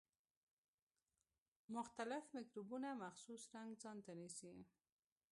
[1.75, 4.53] مختلف مکروبونه مخصوص رنګ ځانته نیسي.